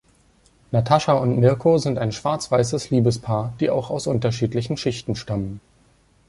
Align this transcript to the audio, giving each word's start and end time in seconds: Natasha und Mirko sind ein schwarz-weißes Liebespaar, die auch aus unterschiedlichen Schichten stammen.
Natasha 0.71 1.13
und 1.13 1.37
Mirko 1.39 1.77
sind 1.77 1.99
ein 1.99 2.11
schwarz-weißes 2.11 2.89
Liebespaar, 2.89 3.53
die 3.59 3.69
auch 3.69 3.91
aus 3.91 4.07
unterschiedlichen 4.07 4.75
Schichten 4.75 5.15
stammen. 5.15 5.61